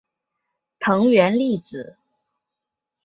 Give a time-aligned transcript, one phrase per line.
[0.79, 1.95] 藤原丽子